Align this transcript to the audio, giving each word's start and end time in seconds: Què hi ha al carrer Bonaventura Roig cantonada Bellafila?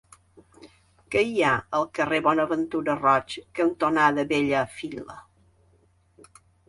Què 1.15 1.21
hi 1.31 1.43
ha 1.47 1.51
al 1.79 1.85
carrer 1.99 2.21
Bonaventura 2.27 2.95
Roig 3.03 3.35
cantonada 3.61 4.27
Bellafila? 4.33 5.19